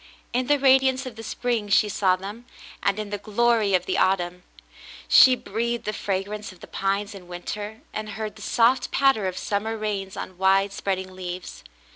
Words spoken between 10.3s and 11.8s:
widespread ing leaves.